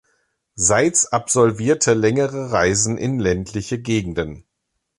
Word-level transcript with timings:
Seitz 0.55 1.05
absolvierte 1.05 1.93
längere 1.93 2.51
Reisen 2.51 2.97
in 2.97 3.19
ländliche 3.19 3.79
Gegenden. 3.79 4.45